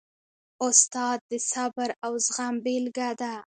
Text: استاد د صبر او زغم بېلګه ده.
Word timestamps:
استاد 0.65 1.17
د 1.31 1.33
صبر 1.51 1.89
او 2.05 2.13
زغم 2.25 2.55
بېلګه 2.63 3.09
ده. 3.21 3.33